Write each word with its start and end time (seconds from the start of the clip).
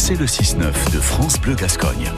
c'est 0.00 0.14
le 0.14 0.24
6-9 0.24 0.94
de 0.94 0.98
France 0.98 1.38
Bleu 1.38 1.54
Gascogne. 1.54 2.10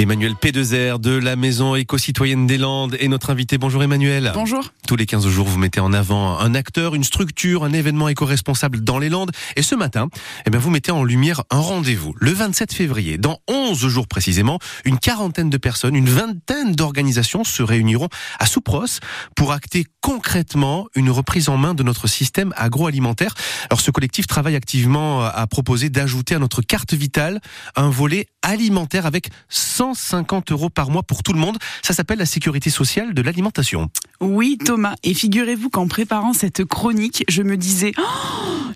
Emmanuel 0.00 0.34
P2R 0.34 1.00
de 1.00 1.10
la 1.10 1.34
Maison 1.34 1.74
éco-citoyenne 1.74 2.46
des 2.46 2.56
Landes 2.56 2.96
est 3.00 3.08
notre 3.08 3.30
invité. 3.30 3.58
Bonjour 3.58 3.82
Emmanuel. 3.82 4.30
Bonjour. 4.32 4.62
Tous 4.86 4.94
les 4.94 5.06
15 5.06 5.26
jours, 5.26 5.48
vous 5.48 5.58
mettez 5.58 5.80
en 5.80 5.92
avant 5.92 6.38
un 6.38 6.54
acteur, 6.54 6.94
une 6.94 7.02
structure, 7.02 7.64
un 7.64 7.72
événement 7.72 8.08
éco-responsable 8.08 8.84
dans 8.84 9.00
les 9.00 9.08
Landes. 9.08 9.32
Et 9.56 9.62
ce 9.62 9.74
matin, 9.74 10.08
eh 10.46 10.50
bien, 10.50 10.60
vous 10.60 10.70
mettez 10.70 10.92
en 10.92 11.02
lumière 11.02 11.42
un 11.50 11.58
rendez-vous. 11.58 12.14
Le 12.20 12.30
27 12.30 12.72
février, 12.72 13.18
dans 13.18 13.40
11 13.48 13.88
jours 13.88 14.06
précisément, 14.06 14.60
une 14.84 15.00
quarantaine 15.00 15.50
de 15.50 15.56
personnes, 15.56 15.96
une 15.96 16.08
vingtaine 16.08 16.76
d'organisations 16.76 17.42
se 17.42 17.64
réuniront 17.64 18.08
à 18.38 18.46
Soupros 18.46 19.00
pour 19.34 19.50
acter 19.50 19.84
concrètement 20.00 20.86
une 20.94 21.10
reprise 21.10 21.48
en 21.48 21.56
main 21.56 21.74
de 21.74 21.82
notre 21.82 22.06
système 22.06 22.54
agroalimentaire. 22.56 23.34
Alors 23.68 23.80
ce 23.80 23.90
collectif 23.90 24.28
travaille 24.28 24.54
activement 24.54 25.24
à 25.24 25.44
proposer 25.48 25.90
d'ajouter 25.90 26.36
à 26.36 26.38
notre 26.38 26.62
carte 26.62 26.94
vitale 26.94 27.40
un 27.74 27.90
volet 27.90 28.28
alimentaire 28.48 29.06
avec 29.06 29.28
150 29.48 30.52
euros 30.52 30.70
par 30.70 30.90
mois 30.90 31.02
pour 31.02 31.22
tout 31.22 31.32
le 31.32 31.38
monde. 31.38 31.58
Ça 31.82 31.94
s'appelle 31.94 32.18
la 32.18 32.26
sécurité 32.26 32.70
sociale 32.70 33.14
de 33.14 33.22
l'alimentation. 33.22 33.90
Oui, 34.20 34.58
Thomas. 34.64 34.94
Et 35.02 35.14
figurez-vous 35.14 35.70
qu'en 35.70 35.86
préparant 35.86 36.32
cette 36.32 36.64
chronique, 36.64 37.24
je 37.28 37.42
me 37.42 37.56
disais, 37.56 37.92
oh, 37.98 38.02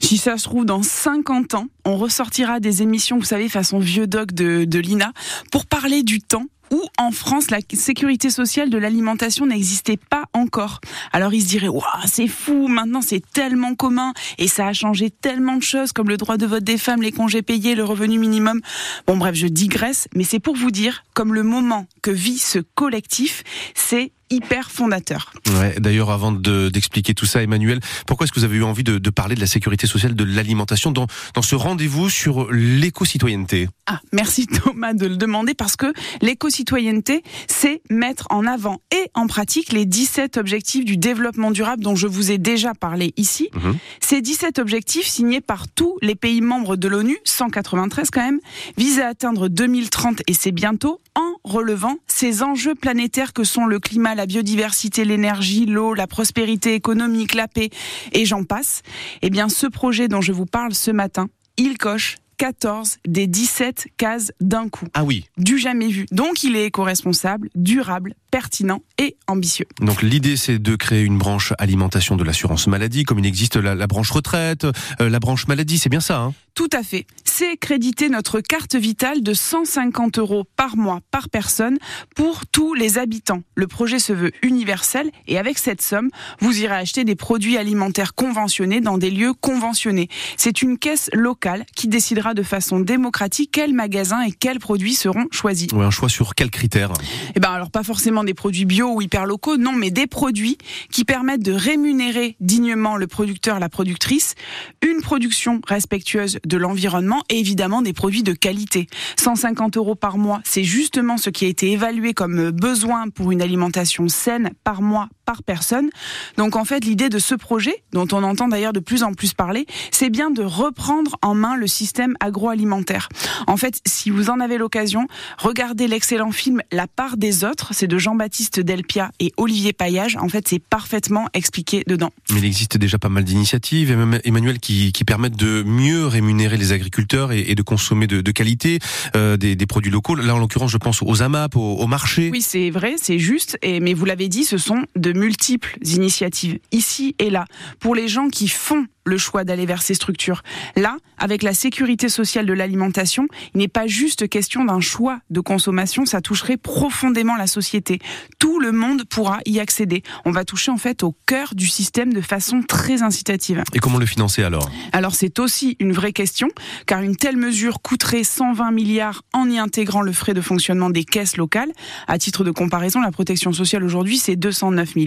si 0.01 0.19
ça 0.19 0.37
se 0.39 0.45
trouve, 0.45 0.65
dans 0.65 0.83
50 0.83 1.55
ans, 1.55 1.67
on 1.85 1.97
ressortira 1.97 2.61
des 2.61 2.83
émissions, 2.83 3.19
vous 3.19 3.25
savez, 3.25 3.48
façon 3.48 3.79
vieux 3.79 4.07
doc 4.07 4.33
de, 4.33 4.65
de 4.65 4.79
l'INA, 4.79 5.12
pour 5.51 5.67
parler 5.67 6.03
du 6.03 6.20
temps 6.20 6.47
où 6.73 6.83
en 6.99 7.12
France 7.12 7.51
la 7.51 7.59
sécurité 7.75 8.31
sociale 8.31 8.71
de 8.71 8.79
l'alimentation 8.79 9.47
n'existait 9.47 9.99
pas 9.99 10.25
encore. 10.33 10.81
Alors 11.12 11.33
ils 11.35 11.43
se 11.43 11.48
diraient 11.48 11.69
waouh 11.69 11.85
c'est 12.07 12.27
fou 12.27 12.67
maintenant 12.67 13.03
c'est 13.03 13.23
tellement 13.33 13.75
commun 13.75 14.12
et 14.39 14.48
ça 14.48 14.67
a 14.67 14.73
changé 14.73 15.11
tellement 15.11 15.57
de 15.57 15.62
choses 15.62 15.93
comme 15.93 16.09
le 16.09 16.17
droit 16.17 16.39
de 16.39 16.47
vote 16.47 16.65
des 16.65 16.79
femmes, 16.79 17.03
les 17.03 17.12
congés 17.12 17.43
payés, 17.43 17.75
le 17.75 17.85
revenu 17.85 18.19
minimum. 18.19 18.61
Bon 19.07 19.17
bref 19.17 19.35
je 19.35 19.47
digresse 19.47 20.09
mais 20.17 20.25
c'est 20.25 20.41
pour 20.41 20.57
vous 20.57 20.71
dire 20.71 21.05
comme 21.15 21.34
le 21.34 21.43
moment 21.43 21.87
que 22.00 22.11
vit 22.11 22.39
ce 22.39 22.59
collectif 22.59 23.45
c'est 23.75 24.12
hyper 24.33 24.70
fondateur. 24.70 25.33
Ouais, 25.58 25.75
D'ailleurs, 25.78 26.11
avant 26.11 26.33
d'expliquer 26.33 27.14
tout 27.14 27.27
ça, 27.27 27.42
Emmanuel, 27.42 27.80
pourquoi 28.06 28.25
est-ce 28.25 28.33
que 28.33 28.41
vous 28.41 28.44
avez 28.44 28.56
eu 28.56 28.64
envie 28.64 28.83
de, 28.83 28.98
de 28.98 29.11
parler 29.11 29.34
de 29.34 29.41
la 29.41 29.47
sécurité 29.47 29.86
sociale 29.86 30.14
de 30.14 30.25
l'alimentation 30.25 30.91
dans, 30.91 31.06
dans 31.34 31.42
ce 31.42 31.55
rendez-vous 31.55 32.08
sur 32.08 32.50
l'éco-citoyenneté? 32.50 33.69
Ah, 33.86 34.00
merci 34.12 34.47
Thomas 34.47 34.94
de 34.94 35.06
le 35.06 35.16
demander 35.16 35.55
parce 35.55 35.77
que 35.77 35.92
l'éco-citoyenneté, 36.22 37.22
c'est 37.47 37.83
mettre 37.91 38.27
en 38.30 38.47
avant 38.47 38.80
et 38.91 39.10
en 39.14 39.27
pratique 39.27 39.72
les 39.72 39.84
17 39.84 40.36
objectifs 40.38 40.84
du 40.84 40.97
développement 40.97 41.50
durable 41.50 41.83
dont 41.83 41.94
je 41.94 42.06
vous 42.06 42.30
ai 42.30 42.38
déjà 42.38 42.75
parlé 42.75 43.12
ici. 43.16 43.50
Mhm. 43.55 43.77
Ces 44.00 44.22
17 44.22 44.58
objectifs 44.58 45.06
signés 45.06 45.41
par 45.41 45.69
tous 45.69 45.98
les 46.00 46.14
pays 46.14 46.41
membres 46.41 46.77
de 46.77 46.88
l'ONU, 46.88 47.19
193 47.25 48.10
quand 48.10 48.25
même, 48.25 48.41
visent 48.77 49.00
à 49.00 49.08
atteindre 49.08 49.48
2030 49.48 50.22
et 50.27 50.33
c'est 50.33 50.53
bientôt 50.53 51.00
en 51.14 51.34
relevant 51.44 51.97
ces 52.06 52.42
enjeux 52.42 52.75
planétaires 52.75 53.33
que 53.33 53.44
sont 53.44 53.66
le 53.66 53.78
climat, 53.78 54.14
la 54.23 54.27
biodiversité, 54.27 55.05
l'énergie, 55.05 55.67
l'eau, 55.67 55.95
la 55.95 56.06
prospérité 56.06 56.75
économique, 56.75 57.34
la 57.34 57.48
paix, 57.48 57.70
et 58.12 58.25
j'en 58.25 58.45
passe, 58.45 58.83
eh 59.20 59.31
bien 59.31 59.48
ce 59.48 59.67
projet 59.67 60.06
dont 60.06 60.20
je 60.20 60.31
vous 60.31 60.47
parle 60.47 60.75
ce 60.75 60.92
matin, 60.92 61.27
il 61.56 61.77
coche 61.77 62.19
14 62.37 62.98
des 63.05 63.27
17 63.27 63.89
cases 63.97 64.31
d'un 64.41 64.69
coup. 64.69 64.87
Ah 64.95 65.03
oui. 65.03 65.25
Du 65.39 65.59
jamais 65.59 65.89
vu. 65.89 66.06
Donc 66.12 66.45
il 66.45 66.55
est 66.55 66.67
éco-responsable, 66.67 67.48
durable, 67.56 68.15
pertinent 68.33 68.83
et 68.98 69.16
ambitieux. 69.28 69.66
Donc 69.80 70.02
l'idée 70.02 70.36
c'est 70.36 70.58
de 70.58 70.75
créer 70.75 71.02
une 71.02 71.19
branche 71.19 71.52
alimentation 71.58 72.16
de 72.16 72.25
l'assurance 72.25 72.66
maladie, 72.66 73.05
comme 73.05 73.20
il 73.20 73.27
existe 73.27 73.55
la, 73.55 73.77
la 73.77 73.86
branche 73.86 74.11
retraite, 74.11 74.64
euh, 74.64 75.08
la 75.08 75.20
branche 75.20 75.47
maladie, 75.47 75.78
c'est 75.78 75.88
bien 75.91 76.00
ça 76.00 76.19
hein? 76.19 76.34
Tout 76.55 76.69
à 76.72 76.83
fait. 76.83 77.06
C'est 77.25 77.56
créditer 77.56 78.10
notre 78.10 78.41
carte 78.41 78.75
vitale 78.75 79.22
de 79.22 79.33
150 79.33 80.19
euros 80.19 80.44
par 80.55 80.77
mois 80.77 81.00
par 81.10 81.30
personne 81.30 81.78
pour 82.14 82.47
tous 82.47 82.75
les 82.75 82.98
habitants. 82.98 83.42
Le 83.55 83.66
projet 83.66 83.98
se 83.98 84.12
veut 84.12 84.33
universel 84.42 85.10
et 85.26 85.38
avec 85.38 85.56
cette 85.56 85.81
somme, 85.81 86.10
vous 86.41 86.60
irez 86.60 86.75
acheter 86.75 87.04
des 87.04 87.15
produits 87.15 87.56
alimentaires 87.56 88.15
conventionnés 88.15 88.82
dans 88.82 88.98
des 88.98 89.10
lieux 89.10 89.32
conventionnés. 89.32 90.09
C'est 90.37 90.60
une 90.60 90.76
caisse 90.76 91.09
locale 91.15 91.65
qui 91.75 91.88
décidera 91.88 92.34
de 92.34 92.42
façon 92.42 92.81
démocratique 92.81 93.50
quels 93.50 93.72
magasins 93.72 94.21
et 94.21 94.32
quels 94.32 94.59
produits 94.59 94.94
seront 94.94 95.26
choisis. 95.31 95.72
Ouais, 95.72 95.84
un 95.84 95.91
choix 95.91 96.10
sur 96.10 96.34
quels 96.34 96.50
critères? 96.50 96.92
Eh 97.34 97.41
ben 97.41 97.50
alors 97.50 97.71
pas 97.71 97.82
forcément 97.82 98.22
des 98.25 98.34
produits 98.34 98.65
bio 98.65 98.94
ou 98.94 99.03
hyper 99.03 99.27
locaux, 99.27 99.56
non, 99.56 99.72
mais 99.72 99.91
des 99.91 100.06
produits 100.06 100.59
qui 100.91 101.05
permettent 101.05 101.43
de 101.43 101.53
rémunérer 101.53 102.37
dignement 102.41 102.97
le 102.97 103.06
producteur, 103.06 103.59
la 103.59 103.69
productrice, 103.69 104.34
une 104.83 105.00
production 105.00 105.60
respectueuse 105.66 106.38
de 106.44 106.56
l'environnement 106.56 107.22
et 107.28 107.38
évidemment 107.38 107.83
des 107.83 107.93
produits 107.93 108.22
de 108.22 108.33
qualité. 108.33 108.87
150 109.16 109.77
euros 109.77 109.94
par 109.94 110.19
mois, 110.19 110.41
c'est 110.44 110.65
justement 110.65 111.16
ce 111.16 111.31
qui 111.31 111.44
a 111.44 111.49
été 111.49 111.72
évalué 111.72 112.15
comme 112.15 112.50
besoin 112.50 113.09
pour 113.09 113.33
une 113.33 113.43
alimentation 113.43 114.09
saine 114.09 114.50
par 114.65 114.83
mois 114.83 115.09
par 115.32 115.43
personne. 115.43 115.88
Donc 116.37 116.56
en 116.56 116.66
fait, 116.66 116.84
l'idée 116.84 117.09
de 117.09 117.19
ce 117.19 117.34
projet, 117.34 117.82
dont 117.93 118.06
on 118.12 118.22
entend 118.22 118.48
d'ailleurs 118.48 118.75
de 118.75 118.81
plus 118.81 119.03
en 119.03 119.15
plus 119.15 119.32
parler, 119.32 119.65
c'est 119.91 120.10
bien 120.10 120.31
de 120.31 120.43
reprendre 120.43 121.16
en 121.22 121.34
main 121.34 121.56
le 121.56 121.66
système 121.66 122.16
agroalimentaire. 122.20 123.09
En 123.47 123.56
fait, 123.56 123.81
si 123.87 124.10
vous 124.10 124.28
en 124.28 124.41
avez 124.41 124.59
l'occasion, 124.59 125.06
regardez 125.38 125.88
l'excellent 125.88 126.32
film 126.32 126.60
La 126.71 126.87
part 126.87 127.16
des 127.16 127.44
autres, 127.44 127.71
c'est 127.72 127.87
de 127.87 127.97
Jean-Baptiste 127.97 128.60
Delpia 128.60 129.10
et 129.21 129.32
Olivier 129.38 129.72
Paillage. 129.72 130.16
En 130.16 130.28
fait, 130.28 130.47
c'est 130.47 130.59
parfaitement 130.59 131.26
expliqué 131.32 131.82
dedans. 131.87 132.10
Mais 132.31 132.41
il 132.41 132.44
existe 132.44 132.76
déjà 132.76 132.98
pas 132.98 133.09
mal 133.09 133.25
d'initiatives, 133.25 133.91
et 133.91 133.97
même, 133.97 134.21
Emmanuel, 134.25 134.59
qui, 134.59 134.92
qui 134.92 135.04
permettent 135.04 135.37
de 135.37 135.62
mieux 135.62 136.06
rémunérer 136.06 136.59
les 136.59 136.72
agriculteurs 136.72 137.32
et, 137.32 137.41
et 137.48 137.54
de 137.54 137.62
consommer 137.62 138.06
de, 138.06 138.21
de 138.21 138.31
qualité 138.32 138.81
euh, 139.16 139.38
des, 139.38 139.56
des, 139.56 139.66
produits 139.66 139.91
locaux. 139.91 140.15
Là, 140.15 140.34
en 140.34 140.38
l'occurrence, 140.38 140.71
je 140.71 140.76
pense 140.76 141.00
aux 141.00 141.22
AMAP, 141.22 141.56
aux, 141.56 141.76
aux 141.76 141.87
marchés. 141.87 142.28
Oui, 142.31 142.42
c'est 142.42 142.69
vrai, 142.69 142.97
c'est 143.00 143.19
juste. 143.19 143.59
Et, 143.62 143.81
mais 143.81 143.94
vous 143.94 144.04
l'avez 144.04 144.28
dit, 144.28 144.44
ce 144.44 144.59
sont 144.59 144.84
de 144.97 145.12
multiples 145.22 145.78
initiatives, 145.84 146.59
ici 146.72 147.15
et 147.21 147.31
là, 147.31 147.44
pour 147.78 147.94
les 147.94 148.09
gens 148.09 148.28
qui 148.28 148.49
font 148.49 148.87
le 149.05 149.19
choix 149.19 149.44
d'aller 149.44 149.66
vers 149.66 149.83
ces 149.83 149.94
structures. 149.94 150.43
Là, 150.77 150.97
avec 151.19 151.43
la 151.43 151.55
sécurité 151.55 152.09
sociale 152.09 152.47
de 152.47 152.53
l'alimentation, 152.53 153.27
il 153.55 153.59
n'est 153.59 153.69
pas 153.69 153.87
juste 153.87 154.28
question 154.28 154.65
d'un 154.65 154.81
choix 154.81 155.19
de 155.31 155.41
consommation, 155.41 156.06
ça 156.06 156.21
toucherait 156.21 156.56
profondément 156.56 157.37
la 157.37 157.47
société. 157.47 157.99
Tout 158.38 158.60
le 158.60 158.71
monde 158.71 159.05
pourra 159.05 159.41
y 159.44 159.59
accéder. 159.59 160.03
On 160.25 160.31
va 160.31 160.44
toucher 160.44 160.71
en 160.71 160.77
fait 160.77 161.03
au 161.03 161.16
cœur 161.27 161.54
du 161.54 161.66
système 161.66 162.12
de 162.12 162.21
façon 162.21 162.62
très 162.62 163.03
incitative. 163.03 163.65
Et 163.75 163.81
comment 163.81 163.99
le 163.99 164.06
financer 164.06 164.44
alors? 164.44 164.71
Alors 164.93 165.15
c'est 165.15 165.39
aussi 165.39 165.77
une 165.81 165.93
vraie 165.93 166.12
question, 166.12 166.49
car 166.87 167.03
une 167.03 167.16
telle 167.16 167.37
mesure 167.37 167.83
coûterait 167.83 168.25
120 168.25 168.71
milliards 168.71 169.22
en 169.33 169.50
y 169.50 169.59
intégrant 169.59 170.03
le 170.03 170.12
frais 170.12 170.34
de 170.34 170.41
fonctionnement 170.41 170.91
des 170.91 171.04
caisses 171.04 171.37
locales. 171.37 171.72
À 172.06 172.19
titre 172.19 172.44
de 172.44 172.53
comparaison, 172.53 173.00
la 173.00 173.10
protection 173.10 173.53
sociale 173.53 173.83
aujourd'hui, 173.83 174.19
c'est 174.19 174.37
209 174.37 174.94
milliards. 174.94 175.02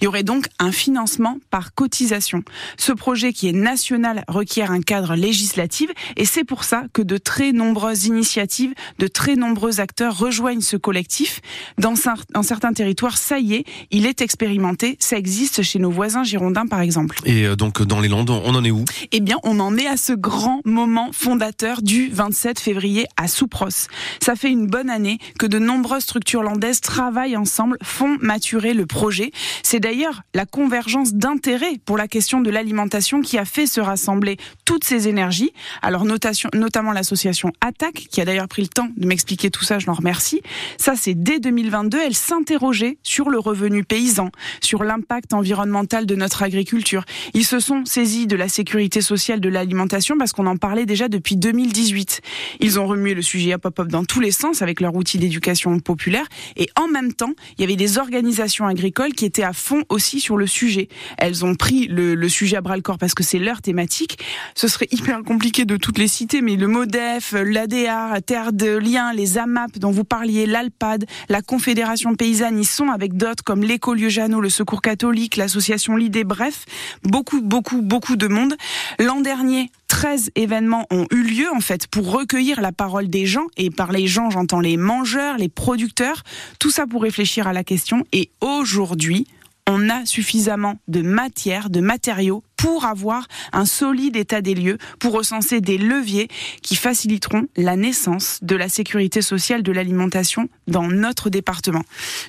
Il 0.00 0.04
y 0.04 0.06
aurait 0.06 0.22
donc 0.22 0.46
un 0.58 0.72
financement 0.72 1.38
par 1.50 1.74
cotisation. 1.74 2.42
Ce 2.76 2.92
projet 2.92 3.32
qui 3.32 3.48
est 3.48 3.52
national 3.52 4.24
requiert 4.28 4.70
un 4.70 4.80
cadre 4.80 5.14
législatif 5.14 5.90
et 6.16 6.24
c'est 6.24 6.44
pour 6.44 6.64
ça 6.64 6.84
que 6.92 7.02
de 7.02 7.16
très 7.16 7.52
nombreuses 7.52 8.06
initiatives, 8.06 8.74
de 8.98 9.06
très 9.06 9.36
nombreux 9.36 9.80
acteurs 9.80 10.16
rejoignent 10.16 10.60
ce 10.60 10.76
collectif. 10.76 11.40
Dans, 11.78 11.94
dans 12.32 12.42
certains 12.42 12.72
territoires, 12.72 13.18
ça 13.18 13.38
y 13.38 13.54
est, 13.54 13.64
il 13.90 14.06
est 14.06 14.20
expérimenté, 14.20 14.96
ça 15.00 15.16
existe 15.16 15.62
chez 15.62 15.78
nos 15.78 15.90
voisins 15.90 16.24
girondins 16.24 16.66
par 16.66 16.80
exemple. 16.80 17.18
Et 17.24 17.46
donc 17.56 17.82
dans 17.82 18.00
les 18.00 18.08
Landes, 18.08 18.30
on 18.30 18.54
en 18.54 18.64
est 18.64 18.70
où? 18.70 18.84
Eh 19.12 19.20
bien, 19.20 19.36
on 19.42 19.60
en 19.60 19.76
est 19.76 19.86
à 19.86 19.96
ce 19.96 20.12
grand 20.12 20.60
moment 20.64 21.10
fondateur 21.12 21.82
du 21.82 22.08
27 22.08 22.58
février 22.60 23.06
à 23.16 23.28
Soupros. 23.28 23.88
Ça 24.20 24.36
fait 24.36 24.50
une 24.50 24.66
bonne 24.66 24.90
année 24.90 25.18
que 25.38 25.46
de 25.46 25.58
nombreuses 25.58 26.02
structures 26.02 26.42
landaises 26.42 26.80
travaillent 26.80 27.36
ensemble, 27.36 27.78
font 27.82 28.16
maturer 28.20 28.74
le 28.74 28.86
projet. 28.86 29.27
C'est 29.62 29.80
d'ailleurs 29.80 30.22
la 30.34 30.46
convergence 30.46 31.14
d'intérêts 31.14 31.78
pour 31.84 31.96
la 31.96 32.08
question 32.08 32.40
de 32.40 32.50
l'alimentation 32.50 33.20
qui 33.20 33.38
a 33.38 33.44
fait 33.44 33.66
se 33.66 33.80
rassembler 33.80 34.36
toutes 34.64 34.84
ces 34.84 35.08
énergies. 35.08 35.52
Alors 35.82 36.04
notamment 36.04 36.92
l'association 36.92 37.52
Attaque, 37.60 38.06
qui 38.10 38.20
a 38.20 38.24
d'ailleurs 38.24 38.48
pris 38.48 38.62
le 38.62 38.68
temps 38.68 38.88
de 38.96 39.06
m'expliquer 39.06 39.50
tout 39.50 39.64
ça, 39.64 39.78
je 39.78 39.86
l'en 39.86 39.94
remercie. 39.94 40.42
Ça, 40.76 40.94
c'est 40.96 41.14
dès 41.14 41.38
2022, 41.40 41.98
elle 41.98 42.14
s'interrogeait 42.14 42.98
sur 43.02 43.30
le 43.30 43.38
revenu 43.38 43.84
paysan, 43.84 44.30
sur 44.60 44.84
l'impact 44.84 45.32
environnemental 45.32 46.06
de 46.06 46.14
notre 46.14 46.42
agriculture. 46.42 47.04
Ils 47.34 47.44
se 47.44 47.60
sont 47.60 47.84
saisis 47.84 48.26
de 48.26 48.36
la 48.36 48.48
sécurité 48.48 49.00
sociale 49.00 49.40
de 49.40 49.48
l'alimentation 49.48 50.16
parce 50.18 50.32
qu'on 50.32 50.46
en 50.46 50.56
parlait 50.56 50.86
déjà 50.86 51.08
depuis 51.08 51.36
2018. 51.36 52.20
Ils 52.60 52.78
ont 52.78 52.86
remué 52.86 53.14
le 53.14 53.22
sujet 53.22 53.52
à 53.52 53.58
pop-up 53.58 53.88
dans 53.88 54.04
tous 54.04 54.20
les 54.20 54.30
sens 54.30 54.62
avec 54.62 54.80
leur 54.80 54.94
outil 54.94 55.18
d'éducation 55.18 55.78
populaire 55.80 56.26
et 56.56 56.68
en 56.76 56.88
même 56.88 57.12
temps, 57.12 57.32
il 57.56 57.62
y 57.62 57.64
avait 57.64 57.76
des 57.76 57.98
organisations 57.98 58.66
agricoles 58.66 59.12
qui 59.18 59.24
étaient 59.24 59.42
à 59.42 59.52
fond 59.52 59.82
aussi 59.88 60.20
sur 60.20 60.36
le 60.36 60.46
sujet. 60.46 60.88
Elles 61.16 61.44
ont 61.44 61.56
pris 61.56 61.88
le, 61.88 62.14
le 62.14 62.28
sujet 62.28 62.56
à 62.56 62.60
bras 62.60 62.76
le 62.76 62.82
corps 62.82 62.98
parce 62.98 63.14
que 63.14 63.24
c'est 63.24 63.40
leur 63.40 63.60
thématique. 63.60 64.20
Ce 64.54 64.68
serait 64.68 64.86
hyper 64.92 65.24
compliqué 65.24 65.64
de 65.64 65.76
toutes 65.76 65.98
les 65.98 66.06
citer, 66.06 66.40
mais 66.40 66.54
le 66.54 66.68
MODEF, 66.68 67.32
l'ADA, 67.32 68.20
Terre 68.24 68.52
de 68.52 68.76
Liens, 68.76 69.12
les 69.12 69.36
AMAP 69.36 69.80
dont 69.80 69.90
vous 69.90 70.04
parliez, 70.04 70.46
l'ALPAD, 70.46 71.04
la 71.28 71.42
Confédération 71.42 72.14
paysanne, 72.14 72.60
ils 72.60 72.64
sont 72.64 72.90
avec 72.90 73.16
d'autres 73.16 73.42
comme 73.42 73.62
l'Écolieu 73.62 74.08
Jeannot, 74.08 74.40
le 74.40 74.50
Secours 74.50 74.82
catholique, 74.82 75.36
l'association 75.36 75.96
L'Idée, 75.96 76.22
bref, 76.22 76.64
beaucoup, 77.02 77.42
beaucoup, 77.42 77.82
beaucoup 77.82 78.14
de 78.14 78.28
monde. 78.28 78.54
L'an 79.00 79.20
dernier, 79.20 79.72
13 79.88 80.30
événements 80.34 80.86
ont 80.90 81.06
eu 81.10 81.22
lieu 81.22 81.48
en 81.54 81.60
fait 81.60 81.86
pour 81.86 82.12
recueillir 82.12 82.60
la 82.60 82.72
parole 82.72 83.08
des 83.08 83.26
gens. 83.26 83.46
Et 83.56 83.70
par 83.70 83.90
les 83.90 84.06
gens 84.06 84.30
j'entends 84.30 84.60
les 84.60 84.76
mangeurs, 84.76 85.38
les 85.38 85.48
producteurs, 85.48 86.22
tout 86.58 86.70
ça 86.70 86.86
pour 86.86 87.02
réfléchir 87.02 87.46
à 87.46 87.52
la 87.52 87.64
question 87.64 88.04
et 88.12 88.30
aujourd'hui 88.40 89.26
on 89.66 89.90
a 89.90 90.06
suffisamment 90.06 90.78
de 90.88 91.02
matière, 91.02 91.68
de 91.68 91.80
matériaux 91.80 92.42
pour 92.58 92.84
avoir 92.84 93.26
un 93.52 93.64
solide 93.64 94.16
état 94.16 94.42
des 94.42 94.54
lieux, 94.54 94.76
pour 94.98 95.14
recenser 95.14 95.62
des 95.62 95.78
leviers 95.78 96.28
qui 96.60 96.76
faciliteront 96.76 97.46
la 97.56 97.76
naissance 97.76 98.40
de 98.42 98.56
la 98.56 98.68
sécurité 98.68 99.22
sociale 99.22 99.62
de 99.62 99.72
l'alimentation 99.72 100.48
dans 100.66 100.88
notre 100.88 101.30
département. 101.30 101.82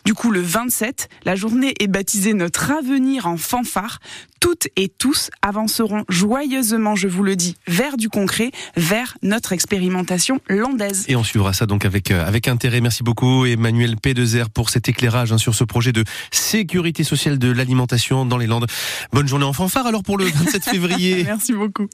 Du 0.05 0.13
coup, 0.13 0.31
le 0.31 0.41
27, 0.41 1.09
la 1.25 1.35
journée 1.35 1.73
est 1.79 1.87
baptisée 1.87 2.33
Notre 2.33 2.71
avenir 2.71 3.25
en 3.25 3.37
fanfare. 3.37 3.99
Toutes 4.39 4.67
et 4.77 4.87
tous 4.87 5.29
avanceront 5.41 6.05
joyeusement, 6.07 6.95
je 6.95 7.09
vous 7.09 7.23
le 7.23 7.35
dis, 7.35 7.55
vers 7.67 7.97
du 7.97 8.07
concret, 8.07 8.51
vers 8.77 9.17
notre 9.21 9.51
expérimentation 9.51 10.39
landaise. 10.47 11.03
Et 11.09 11.17
on 11.17 11.25
suivra 11.25 11.51
ça 11.51 11.65
donc 11.65 11.83
avec, 11.83 12.11
euh, 12.11 12.25
avec 12.25 12.47
intérêt. 12.47 12.79
Merci 12.79 13.03
beaucoup 13.03 13.45
Emmanuel 13.45 13.95
P2R 13.95 14.49
pour 14.49 14.69
cet 14.69 14.87
éclairage 14.87 15.33
hein, 15.33 15.37
sur 15.37 15.55
ce 15.55 15.65
projet 15.65 15.91
de 15.91 16.05
sécurité 16.31 17.03
sociale 17.03 17.37
de 17.37 17.51
l'alimentation 17.51 18.25
dans 18.25 18.37
les 18.37 18.47
Landes. 18.47 18.67
Bonne 19.11 19.27
journée 19.27 19.45
en 19.45 19.53
fanfare 19.53 19.87
alors 19.87 20.03
pour 20.03 20.17
le 20.19 20.31
27 20.31 20.63
février. 20.63 21.23
Merci 21.25 21.53
beaucoup. 21.53 21.87